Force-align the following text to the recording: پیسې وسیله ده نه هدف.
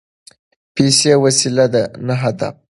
پیسې 0.75 1.13
وسیله 1.23 1.65
ده 1.73 1.83
نه 2.07 2.15
هدف. 2.23 2.55